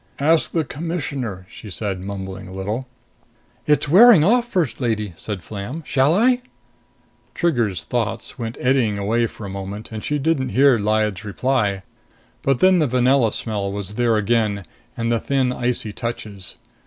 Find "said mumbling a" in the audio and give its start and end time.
1.69-2.51